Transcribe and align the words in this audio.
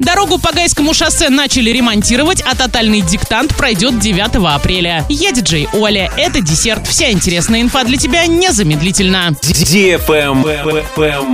Дорогу 0.00 0.38
по 0.38 0.52
Гайскому 0.52 0.94
шоссе 0.94 1.28
начали 1.28 1.70
ремонтировать, 1.70 2.40
а 2.42 2.54
тотальный 2.54 3.00
диктант 3.00 3.56
пройдет 3.56 3.98
9 3.98 4.36
апреля. 4.54 5.04
Я 5.08 5.32
диджей 5.32 5.68
Оля. 5.72 6.08
Это 6.16 6.40
десерт. 6.40 6.86
Вся 6.86 7.10
интересная 7.10 7.62
инфа 7.62 7.82
для 7.82 7.96
тебя 7.96 8.24
незамедлительно. 8.28 9.34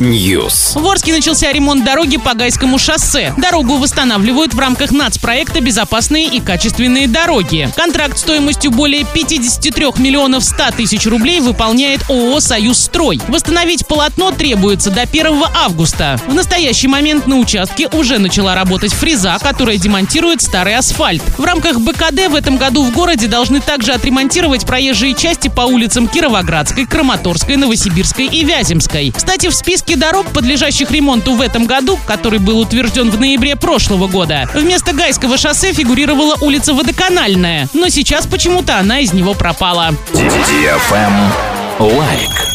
News. 0.00 0.80
В 0.80 0.88
Орске 0.88 1.12
начался 1.12 1.52
ремонт 1.52 1.84
дороги 1.84 2.16
по 2.16 2.32
Гайскому 2.32 2.78
шоссе. 2.78 3.34
Дорогу 3.36 3.76
восстанавливают 3.76 4.54
в 4.54 4.58
рамках 4.58 4.90
нацпроекта 4.90 5.60
«Безопасные 5.60 6.24
и 6.24 6.40
качественные 6.40 7.08
дороги». 7.08 7.68
Контракт 7.76 8.16
стоимостью 8.16 8.70
более 8.70 9.04
53 9.04 9.84
миллионов 9.98 10.42
100 10.42 10.70
тысяч 10.78 11.04
рублей 11.04 11.40
выполняет 11.40 12.08
ООО 12.08 12.40
«Союз 12.40 12.78
Строй». 12.78 13.20
Восстановить 13.28 13.86
полотно 13.86 14.30
требуется 14.30 14.90
до 14.90 15.02
1 15.02 15.26
августа. 15.54 16.18
В 16.26 16.32
настоящий 16.32 16.88
момент 16.88 17.26
на 17.26 17.36
участке 17.36 17.88
уже 17.88 18.16
начала 18.18 18.45
работать 18.54 18.92
фреза, 18.92 19.38
которая 19.40 19.78
демонтирует 19.78 20.42
старый 20.42 20.76
асфальт. 20.76 21.22
В 21.38 21.44
рамках 21.44 21.80
БКД 21.80 22.28
в 22.28 22.34
этом 22.34 22.56
году 22.56 22.82
в 22.82 22.92
городе 22.92 23.26
должны 23.26 23.60
также 23.60 23.92
отремонтировать 23.92 24.66
проезжие 24.66 25.14
части 25.14 25.48
по 25.48 25.62
улицам 25.62 26.08
Кировоградской, 26.08 26.86
Краматорской, 26.86 27.56
Новосибирской 27.56 28.26
и 28.26 28.44
Вяземской. 28.44 29.12
Кстати, 29.14 29.48
в 29.48 29.54
списке 29.54 29.96
дорог, 29.96 30.26
подлежащих 30.28 30.90
ремонту 30.90 31.34
в 31.34 31.40
этом 31.40 31.66
году, 31.66 31.98
который 32.06 32.38
был 32.38 32.58
утвержден 32.60 33.10
в 33.10 33.18
ноябре 33.18 33.56
прошлого 33.56 34.06
года, 34.06 34.48
вместо 34.54 34.92
Гайского 34.92 35.38
шоссе 35.38 35.72
фигурировала 35.72 36.36
улица 36.40 36.74
Водоканальная, 36.74 37.68
но 37.72 37.88
сейчас 37.88 38.26
почему-то 38.26 38.78
она 38.78 39.00
из 39.00 39.12
него 39.12 39.34
пропала. 39.34 39.94
Лайк. 41.78 42.45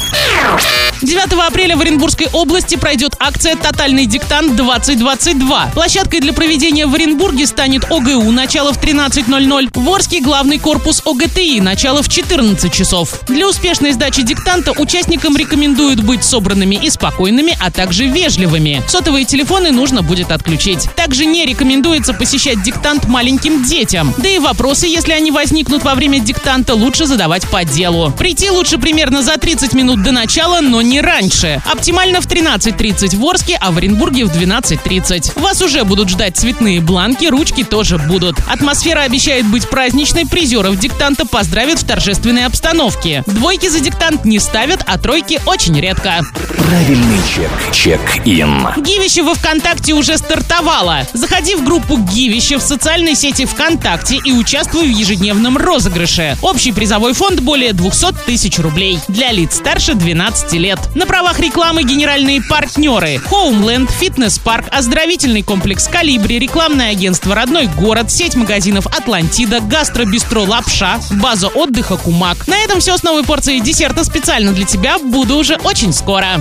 9 1.02 1.34
апреля 1.48 1.76
в 1.76 1.82
Оренбургской 1.82 2.28
области 2.32 2.76
пройдет 2.76 3.16
акция 3.20 3.56
«Тотальный 3.56 4.06
диктант-2022». 4.06 5.74
Площадкой 5.74 6.20
для 6.20 6.32
проведения 6.32 6.86
в 6.86 6.94
Оренбурге 6.94 7.48
станет 7.48 7.86
ОГУ, 7.90 8.30
начало 8.32 8.72
в 8.72 8.80
13.00, 8.80 9.70
в 9.74 9.90
Орске 9.90 10.22
главный 10.22 10.60
корпус 10.60 11.02
ОГТИ, 11.04 11.60
начало 11.60 12.04
в 12.04 12.10
14 12.10 12.72
часов. 12.72 13.22
Для 13.28 13.48
успешной 13.48 13.94
сдачи 13.94 14.22
диктанта 14.22 14.74
участникам 14.74 15.36
рекомендуют 15.36 16.02
быть 16.02 16.24
собранными 16.24 16.76
и 16.76 16.92
спокойными, 16.92 17.58
а 17.60 17.72
также 17.72 18.06
вежливыми. 18.06 18.84
Сотовые 18.88 19.26
телефоны 19.26 19.72
нужно 19.72 20.04
будет 20.04 20.32
отключить. 20.32 20.88
Также 20.96 21.26
не 21.26 21.46
рекомендуется 21.46 22.14
посещать 22.14 22.62
диктант 22.62 23.08
маленьким 23.08 23.64
детям. 23.64 24.14
Да 24.20 24.30
и 24.30 24.38
вопросы, 24.38 24.86
если 24.86 25.14
они 25.14 25.32
возникнут 25.32 25.84
во 25.84 25.96
время 25.96 26.20
диктанта, 26.20 26.76
лучше 26.76 27.08
задавать 27.08 27.48
по 27.50 27.66
делу. 27.66 28.12
Прийти 28.12 28.52
лучше 28.52 28.78
примерно 28.78 29.24
за 29.24 29.38
30 29.38 29.74
минут 29.74 30.04
до 30.04 30.12
начала, 30.12 30.62
но 30.62 30.91
не 30.92 31.00
раньше. 31.00 31.62
Оптимально 31.72 32.20
в 32.20 32.28
13.30 32.28 33.16
в 33.16 33.26
Орске, 33.26 33.58
а 33.62 33.72
в 33.72 33.78
Оренбурге 33.78 34.26
в 34.26 34.32
12.30. 34.32 35.40
Вас 35.40 35.62
уже 35.62 35.86
будут 35.86 36.10
ждать 36.10 36.36
цветные 36.36 36.82
бланки, 36.82 37.28
ручки 37.28 37.64
тоже 37.64 37.98
будут. 37.98 38.36
Атмосфера 38.50 39.00
обещает 39.04 39.46
быть 39.46 39.70
праздничной, 39.70 40.28
призеров 40.28 40.78
диктанта 40.78 41.26
поздравят 41.26 41.80
в 41.80 41.88
торжественной 41.88 42.46
обстановке. 42.46 43.24
Двойки 43.26 43.70
за 43.70 43.80
диктант 43.80 44.26
не 44.26 44.38
ставят, 44.40 44.84
а 44.86 44.98
тройки 44.98 45.40
очень 45.46 45.80
редко. 45.80 46.26
Правильный 46.58 47.20
чек. 47.34 47.52
Чек-ин. 47.72 48.68
Гивище 48.84 49.24
во 49.24 49.34
ВКонтакте 49.34 49.94
уже 49.94 50.18
стартовало. 50.18 51.08
Заходи 51.14 51.56
в 51.56 51.64
группу 51.64 51.98
Гивище 51.98 52.58
в 52.58 52.62
социальной 52.62 53.16
сети 53.16 53.46
ВКонтакте 53.46 54.20
и 54.26 54.34
участвуй 54.34 54.94
в 54.94 54.98
ежедневном 54.98 55.58
розыгрыше. 55.58 56.38
Общий 56.42 56.74
призовой 56.74 57.14
фонд 57.14 57.40
более 57.40 57.72
200 57.72 58.26
тысяч 58.26 58.60
рублей. 58.60 59.00
Для 59.08 59.32
лиц 59.32 59.56
старше 59.56 59.94
12 59.94 60.54
лет. 60.54 60.81
На 60.96 61.06
правах 61.06 61.40
рекламы 61.40 61.84
генеральные 61.84 62.42
партнеры. 62.42 63.22
Homeland, 63.30 63.90
фитнес-парк, 63.92 64.66
оздоровительный 64.72 65.42
комплекс 65.42 65.88
Калибри, 65.88 66.40
рекламное 66.40 66.92
агентство 66.92 67.34
«Родной 67.34 67.68
город», 67.68 68.12
сеть 68.12 68.36
магазинов 68.36 68.88
«Атлантида», 68.88 69.62
гастробистро 69.62 70.42
«Лапша», 70.42 71.00
база 71.12 71.48
отдыха 71.48 71.98
«Кумак». 71.98 72.48
На 72.48 72.58
этом 72.58 72.80
все 72.80 72.98
с 72.98 73.04
новой 73.04 73.24
порцией 73.24 73.62
десерта 73.62 74.04
специально 74.04 74.52
для 74.52 74.66
тебя. 74.66 74.98
Буду 75.00 75.38
уже 75.38 75.58
очень 75.58 75.94
скоро. 75.94 76.40